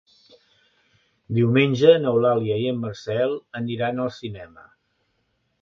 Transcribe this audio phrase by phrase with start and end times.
[1.39, 4.69] Diumenge n'Eulàlia i en Marcel aniran al cinema.